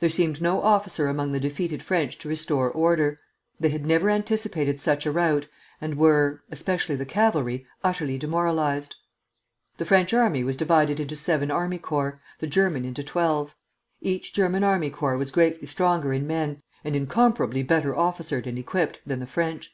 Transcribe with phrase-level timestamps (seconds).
[0.00, 3.20] There seemed no officer among the defeated French to restore order.
[3.60, 5.48] They had never anticipated such a rout,
[5.82, 8.96] and were, especially the cavalry, utterly demoralized.
[9.76, 13.54] The French army was divided into seven army corps, the German into twelve.
[14.00, 19.00] Each German army corps was greatly stronger in men, and incomparably better officered and equipped,
[19.04, 19.72] than the French.